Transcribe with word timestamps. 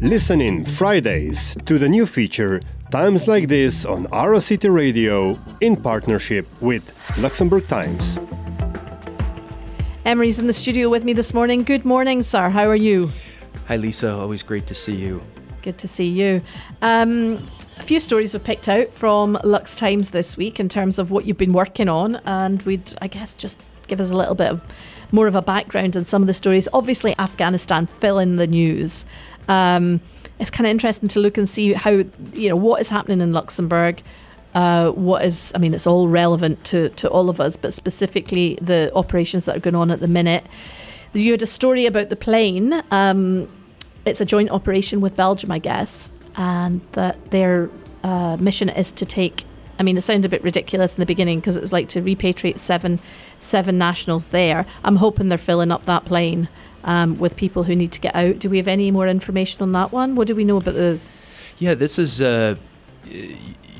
Listen 0.00 0.40
in 0.40 0.64
Fridays 0.64 1.56
to 1.66 1.78
the 1.78 1.88
new 1.88 2.06
feature 2.06 2.62
Times 2.90 3.28
Like 3.28 3.48
This 3.48 3.84
on 3.84 4.06
Ara 4.12 4.40
City 4.40 4.70
Radio 4.70 5.38
in 5.60 5.76
partnership 5.76 6.46
with 6.62 6.88
Luxembourg 7.18 7.68
Times. 7.68 8.18
Emery's 10.06 10.38
in 10.38 10.46
the 10.46 10.54
studio 10.54 10.88
with 10.88 11.04
me 11.04 11.12
this 11.12 11.34
morning. 11.34 11.64
Good 11.64 11.84
morning, 11.84 12.22
sir. 12.22 12.48
How 12.48 12.66
are 12.68 12.76
you? 12.76 13.10
Hi, 13.66 13.76
Lisa. 13.76 14.10
Always 14.10 14.42
great 14.42 14.66
to 14.68 14.74
see 14.74 14.96
you. 14.96 15.22
Good 15.60 15.76
to 15.76 15.88
see 15.88 16.08
you. 16.08 16.40
Um, 16.80 17.46
a 17.76 17.82
few 17.82 18.00
stories 18.00 18.32
were 18.32 18.40
picked 18.40 18.70
out 18.70 18.90
from 18.94 19.38
Lux 19.44 19.76
Times 19.76 20.10
this 20.10 20.34
week 20.38 20.58
in 20.58 20.70
terms 20.70 20.98
of 20.98 21.10
what 21.10 21.26
you've 21.26 21.36
been 21.36 21.52
working 21.52 21.90
on, 21.90 22.16
and 22.24 22.62
we'd, 22.62 22.94
I 23.02 23.08
guess, 23.08 23.34
just 23.34 23.60
give 23.88 24.00
us 24.00 24.10
a 24.10 24.16
little 24.16 24.34
bit 24.34 24.48
of 24.48 24.62
more 25.10 25.26
of 25.26 25.34
a 25.34 25.42
background 25.42 25.96
on 25.96 26.04
some 26.04 26.22
of 26.22 26.26
the 26.26 26.34
stories. 26.34 26.68
Obviously, 26.72 27.14
Afghanistan 27.18 27.86
fill 27.86 28.18
in 28.18 28.36
the 28.36 28.46
news. 28.46 29.06
Um, 29.48 30.00
it's 30.38 30.50
kind 30.50 30.66
of 30.66 30.70
interesting 30.70 31.08
to 31.08 31.20
look 31.20 31.38
and 31.38 31.48
see 31.48 31.72
how 31.72 31.90
you 32.34 32.48
know 32.48 32.56
what 32.56 32.80
is 32.80 32.88
happening 32.88 33.20
in 33.20 33.32
Luxembourg. 33.32 34.02
Uh, 34.54 34.90
what 34.92 35.24
is, 35.24 35.52
I 35.54 35.58
mean, 35.58 35.74
it's 35.74 35.86
all 35.86 36.08
relevant 36.08 36.64
to, 36.64 36.88
to 36.90 37.08
all 37.10 37.28
of 37.28 37.38
us, 37.38 37.56
but 37.56 37.72
specifically 37.72 38.58
the 38.60 38.90
operations 38.94 39.44
that 39.44 39.56
are 39.56 39.60
going 39.60 39.74
on 39.74 39.90
at 39.90 40.00
the 40.00 40.08
minute. 40.08 40.44
You 41.12 41.32
had 41.32 41.42
a 41.42 41.46
story 41.46 41.86
about 41.86 42.08
the 42.08 42.16
plane. 42.16 42.82
Um, 42.90 43.48
it's 44.04 44.20
a 44.20 44.24
joint 44.24 44.50
operation 44.50 45.00
with 45.00 45.16
Belgium, 45.16 45.50
I 45.50 45.58
guess, 45.58 46.10
and 46.34 46.80
that 46.92 47.30
their 47.30 47.70
uh, 48.02 48.36
mission 48.38 48.68
is 48.68 48.90
to 48.92 49.04
take. 49.04 49.44
I 49.78 49.82
mean, 49.82 49.96
it 49.96 50.02
sounded 50.02 50.26
a 50.26 50.28
bit 50.28 50.42
ridiculous 50.42 50.94
in 50.94 51.00
the 51.00 51.06
beginning 51.06 51.40
because 51.40 51.56
it 51.56 51.60
was 51.60 51.72
like 51.72 51.88
to 51.90 52.02
repatriate 52.02 52.58
seven 52.58 53.00
seven 53.38 53.78
nationals 53.78 54.28
there. 54.28 54.66
I'm 54.84 54.96
hoping 54.96 55.28
they're 55.28 55.38
filling 55.38 55.70
up 55.70 55.84
that 55.86 56.04
plane 56.04 56.48
um, 56.84 57.18
with 57.18 57.36
people 57.36 57.64
who 57.64 57.76
need 57.76 57.92
to 57.92 58.00
get 58.00 58.14
out. 58.14 58.38
Do 58.38 58.50
we 58.50 58.56
have 58.56 58.68
any 58.68 58.90
more 58.90 59.06
information 59.08 59.62
on 59.62 59.72
that 59.72 59.92
one? 59.92 60.14
What 60.14 60.26
do 60.26 60.34
we 60.34 60.44
know 60.44 60.56
about 60.56 60.74
the? 60.74 60.98
Yeah, 61.58 61.74
this 61.74 61.98
is. 61.98 62.20
Uh, 62.22 62.56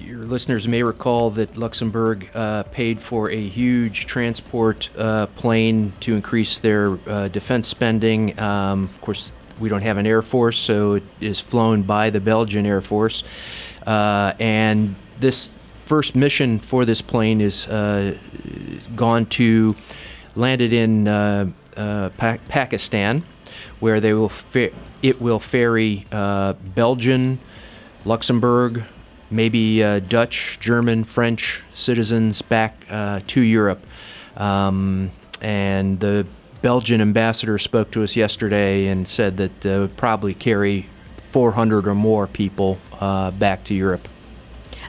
your 0.09 0.25
listeners 0.25 0.67
may 0.67 0.83
recall 0.83 1.29
that 1.31 1.59
Luxembourg 1.59 2.31
uh, 2.35 2.63
paid 2.65 2.99
for 3.01 3.31
a 3.31 3.49
huge 3.49 4.07
transport 4.07 4.89
uh, 4.97 5.27
plane 5.27 5.93
to 6.01 6.15
increase 6.15 6.59
their 6.59 6.99
uh, 7.07 7.29
defense 7.29 7.69
spending. 7.69 8.39
Um, 8.41 8.85
of 8.85 9.01
course, 9.03 9.33
we 9.61 9.69
don't 9.69 9.83
have 9.83 9.99
an 9.99 10.07
air 10.07 10.23
force, 10.23 10.59
so 10.59 10.95
it 10.95 11.03
is 11.21 11.41
flown 11.41 11.83
by 11.83 12.09
the 12.09 12.21
Belgian 12.21 12.65
Air 12.65 12.81
Force. 12.81 13.23
Uh, 13.87 14.33
and 14.39 14.95
this 15.21 15.58
first 15.89 16.15
mission 16.15 16.59
for 16.59 16.85
this 16.85 17.01
plane 17.01 17.41
is 17.41 17.67
uh, 17.67 18.15
gone 18.95 19.25
to, 19.25 19.75
landed 20.37 20.71
in 20.71 21.09
uh, 21.09 21.51
uh, 21.79 22.11
pa- 22.11 22.37
Pakistan, 22.49 23.23
where 23.81 23.99
they 23.99 24.13
will 24.13 24.31
it 25.03 25.21
will 25.21 25.41
ferry 25.41 26.05
uh, 26.13 26.53
Belgian, 26.53 27.39
Luxembourg, 28.05 28.85
maybe 29.31 29.83
uh, 29.83 30.01
Dutch, 30.01 30.59
German, 30.61 31.05
French 31.05 31.65
citizens 31.73 32.43
back 32.43 32.87
to 33.27 33.41
Europe. 33.41 33.85
Um, 34.37 35.11
and 35.41 36.01
the 36.01 36.27
Belgian 36.61 37.01
ambassador 37.01 37.59
spoke 37.59 37.91
to 37.93 38.03
us 38.03 38.15
yesterday 38.15 38.89
and 38.89 39.07
said 39.09 39.37
that 39.39 39.67
uh, 39.67 39.81
would 39.81 39.97
probably 39.97 40.35
carry 40.35 40.87
400 41.17 41.87
or 41.87 41.95
more 41.95 42.27
people 42.27 42.79
uh, 43.01 43.31
back 43.31 43.65
to 43.65 43.75
Europe. 43.75 44.09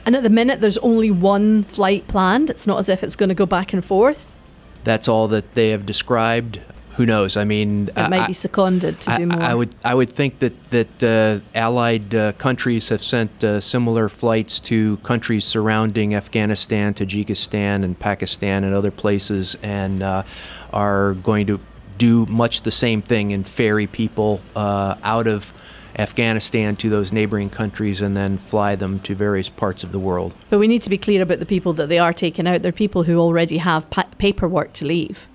And 0.06 0.16
at 0.16 0.22
the 0.22 0.30
minute, 0.30 0.60
there's 0.60 0.78
only 0.78 1.10
one 1.10 1.64
flight 1.64 2.08
planned. 2.08 2.50
It's 2.50 2.66
not 2.66 2.78
as 2.78 2.88
if 2.88 3.02
it's 3.02 3.16
going 3.16 3.28
to 3.28 3.34
go 3.34 3.46
back 3.46 3.72
and 3.72 3.84
forth. 3.84 4.36
That's 4.84 5.08
all 5.08 5.28
that 5.28 5.54
they 5.54 5.70
have 5.70 5.84
described. 5.84 6.64
Who 6.96 7.06
knows? 7.06 7.36
I 7.36 7.44
mean, 7.44 7.88
it 7.88 7.98
I, 7.98 8.08
might 8.08 8.26
be 8.26 8.32
seconded 8.32 9.00
to 9.02 9.12
I, 9.12 9.16
do 9.18 9.26
more. 9.26 9.40
I 9.40 9.54
would, 9.54 9.74
I 9.84 9.94
would 9.94 10.10
think 10.10 10.40
that 10.40 10.70
that 10.70 11.02
uh, 11.02 11.40
allied 11.54 12.14
uh, 12.14 12.32
countries 12.32 12.88
have 12.88 13.02
sent 13.02 13.42
uh, 13.42 13.60
similar 13.60 14.08
flights 14.08 14.60
to 14.60 14.96
countries 14.98 15.44
surrounding 15.44 16.14
Afghanistan, 16.14 16.92
Tajikistan, 16.92 17.84
and 17.84 17.98
Pakistan, 17.98 18.64
and 18.64 18.74
other 18.74 18.90
places, 18.90 19.56
and 19.62 20.02
uh, 20.02 20.24
are 20.72 21.14
going 21.14 21.46
to 21.46 21.60
do 21.96 22.26
much 22.26 22.62
the 22.62 22.70
same 22.70 23.02
thing 23.02 23.32
and 23.32 23.48
ferry 23.48 23.86
people 23.86 24.40
uh, 24.56 24.96
out 25.04 25.26
of 25.26 25.52
Afghanistan 25.98 26.76
to 26.76 26.88
those 26.88 27.12
neighboring 27.12 27.50
countries 27.50 28.00
and 28.00 28.16
then 28.16 28.38
fly 28.38 28.76
them 28.76 29.00
to 29.00 29.14
various 29.14 29.48
parts 29.48 29.84
of 29.84 29.92
the 29.92 29.98
world. 29.98 30.34
But 30.48 30.58
we 30.58 30.68
need 30.68 30.82
to 30.82 30.90
be 30.90 30.98
clear 30.98 31.22
about 31.22 31.38
the 31.38 31.46
people 31.46 31.72
that 31.74 31.88
they 31.88 31.98
are 31.98 32.12
taking 32.12 32.46
out. 32.46 32.62
They're 32.62 32.72
people 32.72 33.04
who 33.04 33.18
already 33.18 33.58
have 33.58 33.88
pa- 33.90 34.08
paperwork 34.18 34.72
to 34.74 34.86
leave. 34.86 35.26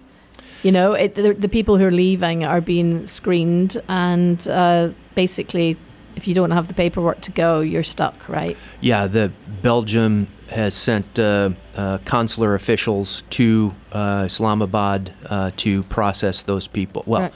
You 0.63 0.71
know, 0.71 0.93
it, 0.93 1.15
the, 1.15 1.33
the, 1.33 1.49
people 1.49 1.77
who 1.77 1.85
are 1.85 1.91
leaving 1.91 2.43
are 2.43 2.59
being 2.59 3.05
screened, 3.05 3.79
and 3.87 4.47
uh, 4.47 4.89
basically, 5.13 5.77
if 6.15 6.27
you 6.27 6.33
don't 6.33 6.49
have 6.49 6.67
the 6.67 6.73
paperwork 6.73 7.21
to 7.21 7.31
go, 7.31 7.59
you're 7.59 7.83
stuck, 7.83 8.27
right? 8.27 8.57
Yeah, 8.81 9.05
the 9.05 9.31
Belgium 9.61 10.27
has 10.49 10.73
sent 10.73 11.19
uh, 11.19 11.51
uh, 11.75 11.99
consular 12.05 12.55
officials 12.55 13.23
to 13.31 13.75
uh, 13.91 14.23
Islamabad 14.25 15.13
uh, 15.25 15.51
to 15.57 15.83
process 15.83 16.41
those 16.43 16.67
people. 16.67 17.03
Well, 17.05 17.21
right. 17.23 17.33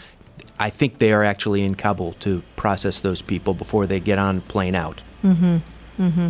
I 0.60 0.70
think 0.70 0.98
they 0.98 1.14
are 1.14 1.24
actually 1.24 1.64
in 1.64 1.76
Kabul 1.76 2.14
to 2.20 2.44
process 2.56 3.00
those 3.00 3.22
people 3.22 3.54
before 3.54 3.88
they 3.88 4.00
get 4.00 4.20
on 4.20 4.42
plane 4.42 4.76
out. 4.76 5.04
Mm-hmm. 5.24 5.58
Mm-hmm. 6.00 6.30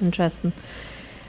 Interesting. 0.00 0.52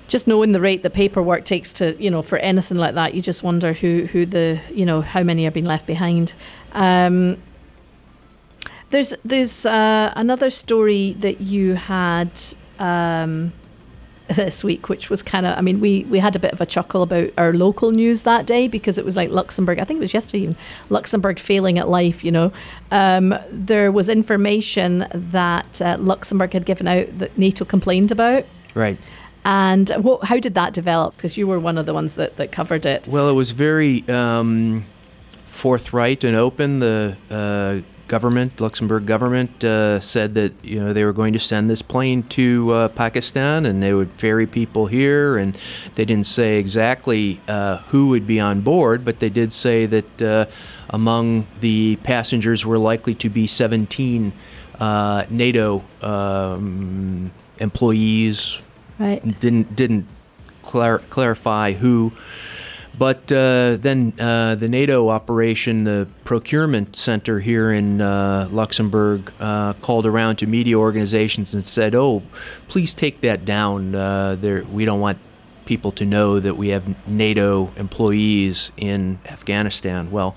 Just 0.07 0.27
knowing 0.27 0.53
the 0.53 0.61
rate 0.61 0.83
the 0.83 0.89
paperwork 0.89 1.43
takes 1.43 1.73
to, 1.73 2.01
you 2.01 2.09
know, 2.09 2.21
for 2.21 2.37
anything 2.37 2.77
like 2.77 2.95
that, 2.95 3.13
you 3.13 3.21
just 3.21 3.43
wonder 3.43 3.73
who, 3.73 4.05
who 4.05 4.25
the, 4.25 4.61
you 4.71 4.85
know, 4.85 5.01
how 5.01 5.23
many 5.23 5.45
are 5.45 5.51
being 5.51 5.65
left 5.65 5.85
behind. 5.85 6.33
Um, 6.71 7.37
there's 8.89 9.13
there's 9.25 9.65
uh, 9.65 10.13
another 10.15 10.49
story 10.49 11.13
that 11.19 11.41
you 11.41 11.75
had. 11.75 12.31
Um, 12.79 13.51
this 14.27 14.63
week, 14.63 14.89
which 14.89 15.09
was 15.09 15.21
kind 15.21 15.45
of, 15.45 15.57
I 15.57 15.61
mean, 15.61 15.79
we, 15.79 16.03
we 16.05 16.19
had 16.19 16.35
a 16.35 16.39
bit 16.39 16.51
of 16.51 16.61
a 16.61 16.65
chuckle 16.65 17.01
about 17.01 17.31
our 17.37 17.53
local 17.53 17.91
news 17.91 18.23
that 18.23 18.45
day 18.45 18.67
because 18.67 18.97
it 18.97 19.05
was 19.05 19.15
like 19.15 19.29
Luxembourg, 19.29 19.79
I 19.79 19.83
think 19.83 19.97
it 19.97 20.01
was 20.01 20.13
yesterday 20.13 20.43
even, 20.43 20.55
Luxembourg 20.89 21.39
failing 21.39 21.79
at 21.79 21.87
life, 21.89 22.23
you 22.23 22.31
know. 22.31 22.51
Um, 22.91 23.33
there 23.49 23.91
was 23.91 24.09
information 24.09 25.07
that 25.13 25.81
uh, 25.81 25.97
Luxembourg 25.99 26.53
had 26.53 26.65
given 26.65 26.87
out 26.87 27.17
that 27.19 27.37
NATO 27.37 27.65
complained 27.65 28.11
about. 28.11 28.45
Right. 28.73 28.97
And 29.45 29.89
what, 30.03 30.25
how 30.25 30.39
did 30.39 30.55
that 30.55 30.73
develop? 30.73 31.15
Because 31.15 31.37
you 31.37 31.47
were 31.47 31.59
one 31.59 31.77
of 31.77 31.85
the 31.85 31.93
ones 31.93 32.15
that, 32.15 32.35
that 32.35 32.51
covered 32.51 32.85
it. 32.85 33.07
Well, 33.07 33.29
it 33.29 33.33
was 33.33 33.51
very 33.51 34.07
um, 34.09 34.83
forthright 35.45 36.25
and 36.25 36.35
open. 36.35 36.79
The 36.79 37.15
uh, 37.31 37.79
government, 38.07 38.59
Luxembourg 38.59 39.05
government, 39.05 39.63
uh, 39.63 39.99
said 39.99 40.33
that 40.35 40.53
you 40.63 40.79
know 40.79 40.93
they 40.93 41.03
were 41.03 41.13
going 41.13 41.33
to 41.33 41.39
send 41.39 41.69
this 41.69 41.81
plane 41.81 42.23
to 42.23 42.71
uh, 42.73 42.87
Pakistan 42.89 43.65
and 43.65 43.81
they 43.81 43.93
would 43.93 44.11
ferry 44.11 44.47
people 44.47 44.87
here, 44.87 45.37
and 45.37 45.57
they 45.95 46.05
didn't 46.05 46.25
say 46.25 46.57
exactly 46.57 47.39
uh, 47.47 47.77
who 47.89 48.09
would 48.09 48.25
be 48.25 48.39
on 48.39 48.61
board, 48.61 49.05
but 49.05 49.19
they 49.19 49.29
did 49.29 49.51
say 49.51 49.85
that 49.85 50.21
uh, 50.21 50.45
among 50.89 51.47
the 51.59 51.97
passengers 51.97 52.65
were 52.65 52.79
likely 52.79 53.15
to 53.15 53.29
be 53.29 53.47
17 53.47 54.31
uh, 54.79 55.25
NATO 55.29 55.83
um, 56.01 57.31
employees. 57.59 58.59
Right. 58.99 59.39
Didn't 59.39 59.75
didn't 59.75 60.07
clar- 60.63 60.99
clarify 61.09 61.73
who. 61.73 62.13
But 62.97 63.31
uh, 63.31 63.77
then 63.79 64.13
uh, 64.19 64.55
the 64.55 64.67
NATO 64.67 65.09
operation, 65.09 65.83
the 65.83 66.07
procurement 66.23 66.95
center 66.95 67.39
here 67.39 67.71
in 67.71 68.01
uh, 68.01 68.49
Luxembourg, 68.51 69.31
uh, 69.39 69.73
called 69.73 70.07
around 70.07 70.37
to 70.37 70.47
media 70.47 70.77
organizations 70.77 71.53
and 71.53 71.65
said, 71.65 71.93
"Oh, 71.93 72.23
please 72.67 72.95
take 72.95 73.21
that 73.21 73.45
down. 73.45 73.93
Uh, 73.93 74.35
there, 74.39 74.63
we 74.63 74.83
don't 74.83 74.99
want 74.99 75.19
people 75.65 75.91
to 75.91 76.05
know 76.05 76.39
that 76.39 76.55
we 76.55 76.69
have 76.69 77.07
NATO 77.07 77.71
employees 77.77 78.71
in 78.77 79.19
Afghanistan." 79.25 80.09
Well, 80.09 80.35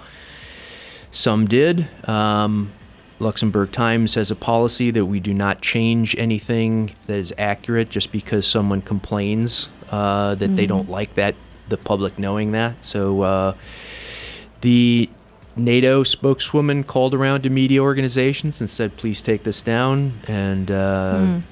some 1.11 1.47
did. 1.47 1.89
Um, 2.07 2.73
Luxembourg 3.21 3.73
Times 3.73 4.15
has 4.15 4.31
a 4.31 4.37
policy 4.37 4.91
that 4.91 5.07
we 5.07 5.19
do 5.19 5.33
not 5.33 5.63
change 5.63 6.15
anything 6.19 6.95
that 7.07 7.17
is 7.17 7.33
accurate 7.39 7.89
just 7.89 8.13
because 8.13 8.47
someone 8.47 8.83
complains 8.83 9.71
uh, 9.91 10.35
that 10.35 10.47
mm-hmm. 10.47 10.57
they 10.57 10.67
don't 10.67 10.91
like 10.91 11.15
that 11.15 11.35
the 11.71 11.77
public 11.77 12.19
knowing 12.19 12.53
that. 12.53 12.85
So 12.85 13.23
uh, 13.23 13.55
the 14.61 15.09
NATO 15.57 16.05
spokeswoman 16.05 16.85
called 16.85 17.15
around 17.15 17.43
to 17.43 17.51
media 17.51 17.81
organizations 17.81 18.61
and 18.61 18.69
said, 18.69 18.97
"Please 18.97 19.23
take 19.23 19.45
this 19.45 19.63
down," 19.63 20.21
and. 20.29 20.71
Uh, 20.71 21.19
mm. 21.19 21.43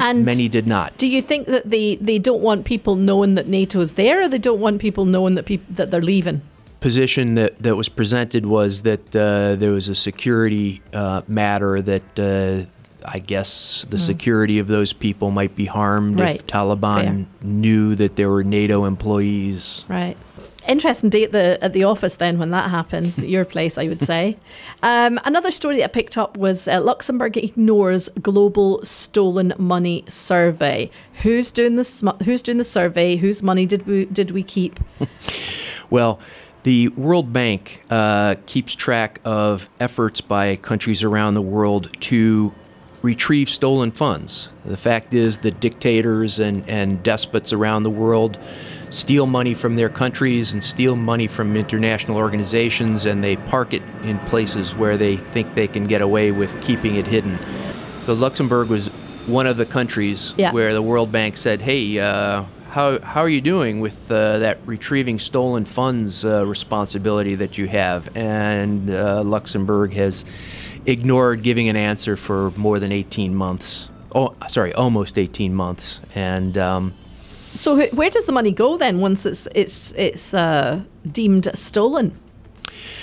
and 0.00 0.24
many 0.24 0.48
did 0.48 0.66
not. 0.66 0.96
Do 0.98 1.08
you 1.08 1.22
think 1.22 1.46
that 1.46 1.68
they, 1.68 1.96
they 1.96 2.18
don't 2.18 2.42
want 2.42 2.64
people 2.64 2.94
knowing 2.94 3.34
that 3.34 3.48
NATO 3.48 3.80
is 3.80 3.94
there, 3.94 4.22
or 4.22 4.28
they 4.28 4.38
don't 4.38 4.60
want 4.60 4.80
people 4.80 5.04
knowing 5.04 5.34
that 5.34 5.46
people 5.46 5.66
that 5.74 5.90
they're 5.90 6.02
leaving? 6.02 6.42
Position 6.80 7.34
that, 7.34 7.62
that 7.62 7.76
was 7.76 7.88
presented 7.88 8.46
was 8.46 8.82
that 8.82 9.14
uh, 9.14 9.54
there 9.56 9.70
was 9.70 9.88
a 9.88 9.94
security 9.94 10.82
uh, 10.92 11.22
matter 11.28 11.80
that 11.80 12.18
uh, 12.18 12.68
I 13.06 13.18
guess 13.18 13.86
the 13.88 13.96
mm. 13.96 14.00
security 14.00 14.58
of 14.58 14.66
those 14.66 14.92
people 14.92 15.30
might 15.30 15.54
be 15.54 15.66
harmed 15.66 16.20
right. 16.20 16.36
if 16.36 16.46
Taliban 16.46 17.04
Fair. 17.04 17.26
knew 17.42 17.94
that 17.96 18.16
there 18.16 18.28
were 18.30 18.44
NATO 18.44 18.84
employees. 18.84 19.84
Right. 19.88 20.16
interesting 20.68 21.10
day 21.10 21.24
at 21.24 21.32
the 21.32 21.58
at 21.62 21.72
the 21.72 21.82
office 21.82 22.14
then 22.16 22.38
when 22.38 22.50
that 22.50 22.70
happens 22.70 23.18
at 23.18 23.28
your 23.28 23.44
place 23.44 23.76
I 23.76 23.88
would 23.88 24.00
say 24.00 24.36
um, 24.82 25.18
another 25.24 25.50
story 25.50 25.78
that 25.78 25.84
I 25.84 25.88
picked 25.88 26.16
up 26.16 26.36
was 26.36 26.68
uh, 26.68 26.80
Luxembourg 26.80 27.36
ignores 27.36 28.08
global 28.20 28.84
stolen 28.84 29.52
money 29.58 30.04
survey 30.08 30.88
who's 31.22 31.50
doing 31.50 31.74
this 31.76 32.04
who's 32.24 32.42
doing 32.42 32.58
the 32.58 32.64
survey 32.64 33.16
whose 33.16 33.42
money 33.42 33.66
did 33.66 33.86
we 33.86 34.04
did 34.04 34.30
we 34.30 34.44
keep 34.44 34.78
well 35.90 36.20
the 36.62 36.88
World 36.88 37.32
Bank 37.32 37.82
uh, 37.90 38.36
keeps 38.46 38.74
track 38.74 39.20
of 39.24 39.68
efforts 39.80 40.20
by 40.20 40.56
countries 40.56 41.02
around 41.02 41.34
the 41.34 41.42
world 41.42 41.90
to 42.02 42.54
retrieve 43.02 43.48
stolen 43.48 43.90
funds. 43.90 44.48
The 44.64 44.76
fact 44.76 45.12
is 45.12 45.38
that 45.38 45.60
dictators 45.60 46.38
and, 46.38 46.68
and 46.68 47.02
despots 47.02 47.52
around 47.52 47.82
the 47.82 47.90
world 47.90 48.38
steal 48.90 49.26
money 49.26 49.54
from 49.54 49.76
their 49.76 49.88
countries 49.88 50.52
and 50.52 50.62
steal 50.62 50.94
money 50.94 51.26
from 51.26 51.56
international 51.56 52.16
organizations, 52.16 53.06
and 53.06 53.24
they 53.24 53.36
park 53.36 53.72
it 53.72 53.82
in 54.04 54.18
places 54.20 54.74
where 54.74 54.96
they 54.96 55.16
think 55.16 55.54
they 55.54 55.66
can 55.66 55.86
get 55.86 56.02
away 56.02 56.30
with 56.30 56.60
keeping 56.60 56.96
it 56.96 57.06
hidden. 57.06 57.38
So 58.02 58.12
Luxembourg 58.12 58.68
was 58.68 58.88
one 59.26 59.46
of 59.46 59.56
the 59.56 59.66
countries 59.66 60.34
yeah. 60.36 60.52
where 60.52 60.74
the 60.74 60.82
World 60.82 61.10
Bank 61.10 61.36
said, 61.36 61.62
"Hey, 61.62 61.98
uh, 61.98 62.44
how 62.68 62.98
how 63.00 63.20
are 63.20 63.28
you 63.28 63.40
doing 63.40 63.80
with 63.80 64.10
uh, 64.10 64.38
that 64.38 64.58
retrieving 64.66 65.18
stolen 65.18 65.64
funds 65.64 66.24
uh, 66.24 66.44
responsibility 66.46 67.34
that 67.36 67.56
you 67.56 67.68
have?" 67.68 68.14
And 68.16 68.90
uh, 68.90 69.22
Luxembourg 69.22 69.92
has 69.94 70.24
ignored 70.86 71.42
giving 71.42 71.68
an 71.68 71.76
answer 71.76 72.16
for 72.16 72.50
more 72.52 72.78
than 72.78 72.92
18 72.92 73.34
months. 73.34 73.88
Oh, 74.14 74.34
sorry, 74.48 74.72
almost 74.74 75.18
18 75.18 75.54
months, 75.54 76.00
and. 76.14 76.56
Um, 76.58 76.94
so 77.54 77.86
where 77.88 78.08
does 78.10 78.24
the 78.24 78.32
money 78.32 78.50
go 78.50 78.78
then 78.78 79.00
once 79.00 79.26
it's 79.26 79.46
it's 79.54 79.92
it's 79.92 80.32
uh, 80.32 80.82
deemed 81.10 81.50
stolen? 81.54 82.18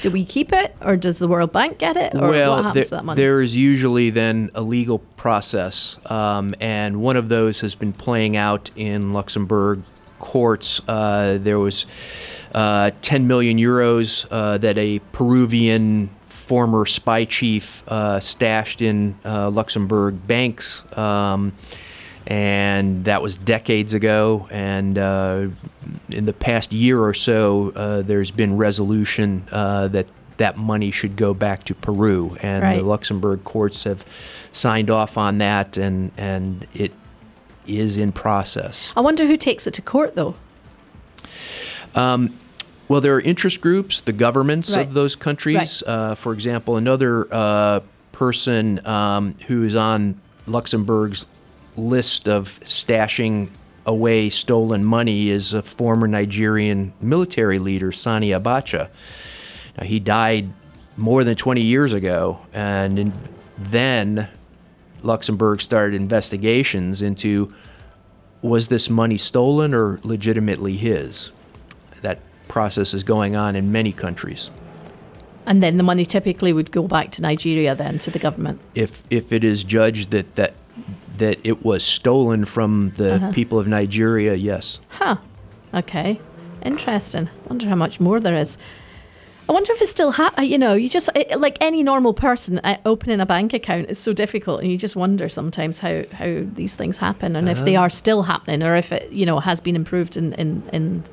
Do 0.01 0.09
we 0.09 0.25
keep 0.25 0.51
it, 0.51 0.75
or 0.81 0.97
does 0.97 1.19
the 1.19 1.27
World 1.27 1.51
Bank 1.51 1.77
get 1.77 1.95
it, 1.97 2.15
or 2.15 2.29
well, 2.31 2.55
what 2.55 2.65
happens 2.65 2.73
there, 2.73 2.83
to 2.85 2.89
that 2.95 3.05
money? 3.05 3.21
There 3.21 3.41
is 3.41 3.55
usually 3.55 4.09
then 4.09 4.49
a 4.55 4.61
legal 4.61 4.99
process, 5.17 5.97
um, 6.07 6.55
and 6.59 7.01
one 7.01 7.15
of 7.15 7.29
those 7.29 7.61
has 7.61 7.75
been 7.75 7.93
playing 7.93 8.35
out 8.35 8.71
in 8.75 9.13
Luxembourg 9.13 9.83
courts. 10.19 10.81
Uh, 10.87 11.37
there 11.39 11.59
was 11.59 11.85
uh, 12.53 12.91
10 13.01 13.27
million 13.27 13.57
euros 13.57 14.25
uh, 14.31 14.57
that 14.57 14.77
a 14.77 14.99
Peruvian 15.11 16.09
former 16.49 16.83
spy 16.87 17.25
chief 17.25 17.83
uh, 17.87 18.19
stashed 18.19 18.81
in 18.81 19.15
uh, 19.23 19.51
Luxembourg 19.51 20.25
banks. 20.25 20.83
Um, 20.97 21.53
and 22.25 23.05
that 23.05 23.21
was 23.21 23.37
decades 23.37 23.93
ago. 23.93 24.47
And 24.49 24.97
uh, 24.97 25.49
in 26.09 26.25
the 26.25 26.33
past 26.33 26.73
year 26.73 26.99
or 26.99 27.13
so, 27.13 27.69
uh, 27.75 28.01
there's 28.01 28.31
been 28.31 28.57
resolution 28.57 29.47
uh, 29.51 29.89
that 29.89 30.07
that 30.37 30.57
money 30.57 30.89
should 30.89 31.17
go 31.17 31.35
back 31.35 31.65
to 31.65 31.75
Peru, 31.75 32.37
and 32.41 32.63
right. 32.63 32.77
the 32.77 32.83
Luxembourg 32.83 33.43
courts 33.43 33.83
have 33.83 34.05
signed 34.53 34.89
off 34.89 35.17
on 35.17 35.37
that, 35.39 35.77
and 35.77 36.11
and 36.17 36.65
it 36.73 36.93
is 37.67 37.97
in 37.97 38.11
process. 38.11 38.93
I 38.95 39.01
wonder 39.01 39.27
who 39.27 39.37
takes 39.37 39.67
it 39.67 39.73
to 39.75 39.81
court, 39.81 40.15
though. 40.15 40.35
Um, 41.93 42.33
well, 42.89 43.01
there 43.01 43.15
are 43.15 43.21
interest 43.21 43.61
groups, 43.61 44.01
the 44.01 44.11
governments 44.11 44.75
right. 44.75 44.85
of 44.85 44.93
those 44.93 45.15
countries. 45.15 45.83
Right. 45.85 45.93
Uh, 45.93 46.15
for 46.15 46.33
example, 46.33 46.75
another 46.75 47.27
uh, 47.31 47.79
person 48.11 48.85
um, 48.85 49.35
who 49.47 49.63
is 49.63 49.75
on 49.75 50.19
Luxembourg's 50.47 51.27
list 51.77 52.27
of 52.27 52.59
stashing 52.61 53.49
away 53.85 54.29
stolen 54.29 54.83
money 54.83 55.29
is 55.29 55.53
a 55.53 55.61
former 55.61 56.07
Nigerian 56.07 56.91
military 56.99 57.59
leader, 57.59 57.91
Sani 57.91 58.31
Abacha. 58.31 58.89
Now, 59.77 59.85
he 59.85 59.99
died 59.99 60.49
more 60.97 61.23
than 61.23 61.35
20 61.35 61.61
years 61.61 61.93
ago, 61.93 62.39
and 62.53 62.97
in, 62.97 63.13
then 63.57 64.29
Luxembourg 65.03 65.61
started 65.61 65.95
investigations 66.01 67.03
into 67.03 67.47
was 68.41 68.69
this 68.69 68.89
money 68.89 69.17
stolen 69.17 69.73
or 69.73 69.99
legitimately 70.03 70.77
his? 70.77 71.31
That 72.01 72.19
process 72.49 72.93
is 72.93 73.03
going 73.03 73.37
on 73.37 73.55
in 73.55 73.71
many 73.71 73.93
countries. 73.93 74.51
And 75.45 75.63
then 75.63 75.77
the 75.77 75.83
money 75.83 76.05
typically 76.05 76.51
would 76.51 76.71
go 76.71 76.87
back 76.87 77.11
to 77.11 77.21
Nigeria, 77.21 77.73
then 77.73 77.97
to 77.99 78.11
the 78.11 78.19
government. 78.19 78.59
If 78.75 79.03
if 79.09 79.31
it 79.31 79.43
is 79.43 79.63
judged 79.63 80.11
that 80.11 80.35
that 80.35 80.53
that 81.17 81.39
it 81.43 81.63
was 81.63 81.83
stolen 81.83 82.45
from 82.45 82.91
the 82.97 83.15
uh-huh. 83.15 83.31
people 83.31 83.57
of 83.57 83.67
Nigeria, 83.67 84.35
yes. 84.35 84.79
Huh. 84.89 85.17
Okay. 85.73 86.19
Interesting. 86.63 87.29
Wonder 87.47 87.69
how 87.69 87.75
much 87.75 87.99
more 87.99 88.19
there 88.19 88.35
is. 88.35 88.57
I 89.47 89.51
wonder 89.51 89.73
if 89.73 89.81
it's 89.81 89.89
still 89.89 90.11
ha- 90.11 90.33
you 90.41 90.59
know, 90.59 90.73
you 90.75 90.87
just 90.87 91.09
it, 91.15 91.39
like 91.39 91.57
any 91.59 91.81
normal 91.81 92.13
person 92.13 92.59
uh, 92.59 92.77
opening 92.85 93.19
a 93.19 93.25
bank 93.25 93.51
account 93.51 93.89
is 93.89 93.97
so 93.97 94.13
difficult 94.13 94.61
and 94.61 94.71
you 94.71 94.77
just 94.77 94.95
wonder 94.95 95.27
sometimes 95.27 95.79
how 95.79 96.03
how 96.11 96.43
these 96.53 96.75
things 96.75 96.99
happen 96.99 97.35
and 97.35 97.49
uh-huh. 97.49 97.59
if 97.59 97.65
they 97.65 97.75
uh-huh. 97.75 97.85
are 97.85 97.89
still 97.89 98.21
happening 98.23 98.61
or 98.61 98.75
if 98.75 98.91
it, 98.91 99.11
you 99.11 99.25
know, 99.25 99.39
has 99.39 99.59
been 99.59 99.75
improved 99.75 100.15
in 100.15 100.33
in 100.33 100.61
in 100.71 101.03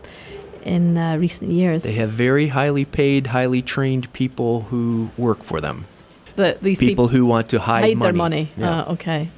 in 0.66 0.98
uh, 0.98 1.16
recent 1.16 1.52
years. 1.52 1.84
They 1.84 1.92
have 1.92 2.10
very 2.10 2.48
highly 2.48 2.84
paid, 2.84 3.28
highly 3.28 3.62
trained 3.62 4.12
people 4.12 4.62
who 4.62 5.10
work 5.16 5.42
for 5.44 5.60
them. 5.60 5.86
The, 6.34 6.58
these 6.60 6.78
people, 6.78 7.06
people 7.06 7.08
who 7.08 7.24
want 7.24 7.48
to 7.50 7.60
hide, 7.60 7.82
hide 7.82 7.96
money. 7.96 8.02
their 8.02 8.12
money. 8.12 8.48
Yeah. 8.56 8.80
Uh, 8.80 8.92
okay. 8.92 9.30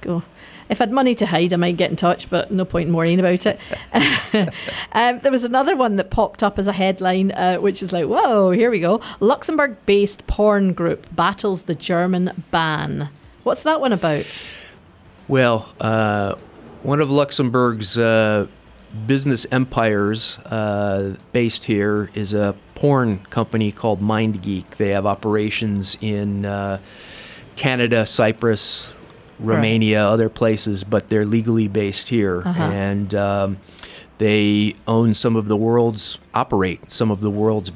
Go. 0.00 0.22
If 0.70 0.80
I 0.80 0.84
had 0.84 0.92
money 0.92 1.14
to 1.16 1.26
hide, 1.26 1.52
I 1.52 1.56
might 1.56 1.76
get 1.76 1.90
in 1.90 1.96
touch, 1.96 2.30
but 2.30 2.50
no 2.50 2.64
point 2.64 2.88
in 2.88 2.94
worrying 2.94 3.20
about 3.20 3.44
it. 3.44 3.60
um, 4.92 5.20
there 5.20 5.32
was 5.32 5.44
another 5.44 5.76
one 5.76 5.96
that 5.96 6.10
popped 6.10 6.42
up 6.42 6.58
as 6.58 6.66
a 6.66 6.72
headline, 6.72 7.32
uh, 7.32 7.56
which 7.56 7.82
is 7.82 7.92
like, 7.92 8.06
whoa, 8.06 8.50
here 8.52 8.70
we 8.70 8.80
go. 8.80 9.00
Luxembourg 9.18 9.76
based 9.84 10.26
porn 10.26 10.72
group 10.72 11.06
battles 11.14 11.62
the 11.62 11.74
German 11.74 12.44
ban. 12.50 13.10
What's 13.42 13.62
that 13.62 13.80
one 13.80 13.92
about? 13.92 14.26
Well, 15.28 15.68
uh, 15.80 16.36
one 16.82 17.00
of 17.00 17.10
Luxembourg's 17.10 17.98
uh, 17.98 18.46
business 19.06 19.46
empires 19.50 20.38
uh, 20.38 21.16
based 21.32 21.64
here 21.66 22.10
is 22.14 22.34
a 22.34 22.54
porn 22.74 23.18
company 23.30 23.72
called 23.72 24.00
MindGeek. 24.00 24.76
They 24.76 24.90
have 24.90 25.06
operations 25.06 25.96
in 26.00 26.44
uh, 26.44 26.78
Canada, 27.56 28.06
Cyprus, 28.06 28.94
Romania, 29.38 30.04
right. 30.04 30.12
other 30.12 30.28
places, 30.28 30.84
but 30.84 31.08
they're 31.08 31.24
legally 31.24 31.68
based 31.68 32.08
here, 32.08 32.42
uh-huh. 32.44 32.62
and 32.62 33.14
um, 33.14 33.58
they 34.18 34.74
own 34.86 35.14
some 35.14 35.36
of 35.36 35.48
the 35.48 35.56
world's 35.56 36.18
operate 36.34 36.90
some 36.90 37.10
of 37.10 37.20
the 37.20 37.30
world's 37.30 37.72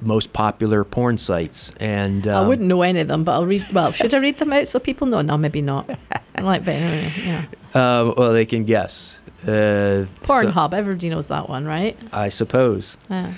most 0.00 0.32
popular 0.32 0.84
porn 0.84 1.18
sites. 1.18 1.72
And 1.80 2.26
um, 2.26 2.44
I 2.44 2.48
wouldn't 2.48 2.68
know 2.68 2.82
any 2.82 3.00
of 3.00 3.08
them, 3.08 3.24
but 3.24 3.32
I'll 3.32 3.46
read. 3.46 3.64
Well, 3.72 3.92
should 3.92 4.14
I 4.14 4.18
read 4.18 4.38
them 4.38 4.52
out 4.52 4.68
so 4.68 4.78
people 4.78 5.06
know? 5.06 5.22
No, 5.22 5.36
maybe 5.36 5.62
not. 5.62 5.90
I 6.36 6.42
like 6.42 6.64
better. 6.64 7.10
Yeah. 7.20 7.44
Uh, 7.74 8.12
well, 8.16 8.32
they 8.32 8.46
can 8.46 8.64
guess. 8.64 9.18
Uh, 9.46 10.06
Pornhub, 10.22 10.70
so, 10.70 10.76
everybody 10.76 11.10
knows 11.10 11.28
that 11.28 11.48
one, 11.48 11.64
right? 11.66 11.98
I 12.12 12.28
suppose. 12.28 12.96
Yeah. 13.10 13.34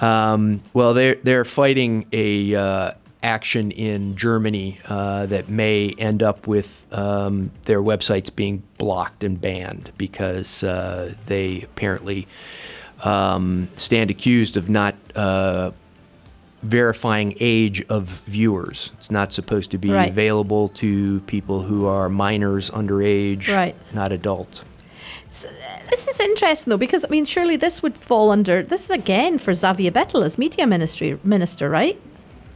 Um, 0.00 0.62
well, 0.72 0.94
they're 0.94 1.16
they're 1.16 1.44
fighting 1.44 2.06
a 2.12 2.54
uh, 2.54 2.90
action 3.22 3.70
in 3.70 4.16
Germany 4.16 4.80
uh, 4.88 5.26
that 5.26 5.48
may 5.48 5.94
end 5.98 6.22
up 6.22 6.46
with 6.46 6.86
um, 6.92 7.50
their 7.64 7.82
websites 7.82 8.34
being 8.34 8.62
blocked 8.78 9.24
and 9.24 9.40
banned 9.40 9.90
because 9.98 10.62
uh, 10.62 11.14
they 11.26 11.62
apparently 11.62 12.26
um, 13.04 13.68
stand 13.74 14.10
accused 14.10 14.56
of 14.56 14.68
not 14.68 14.94
uh, 15.14 15.72
verifying 16.62 17.34
age 17.40 17.82
of 17.88 18.04
viewers. 18.04 18.92
It's 18.98 19.10
not 19.10 19.32
supposed 19.32 19.70
to 19.72 19.78
be 19.78 19.90
right. 19.90 20.08
available 20.08 20.68
to 20.70 21.20
people 21.22 21.62
who 21.62 21.86
are 21.86 22.08
minors, 22.08 22.70
underage, 22.70 23.48
right. 23.54 23.76
not 23.92 24.12
adult. 24.12 24.64
So, 25.30 25.50
this 25.90 26.08
is 26.08 26.20
interesting 26.20 26.70
though, 26.70 26.78
because 26.78 27.04
I 27.04 27.08
mean, 27.08 27.24
surely 27.24 27.56
this 27.56 27.82
would 27.82 27.96
fall 27.98 28.30
under 28.30 28.62
this 28.62 28.84
is 28.84 28.90
again 28.90 29.38
for 29.38 29.52
Xavier 29.52 29.90
Bettel 29.90 30.24
as 30.24 30.38
media 30.38 30.66
ministry 30.66 31.18
minister, 31.22 31.68
right? 31.68 32.00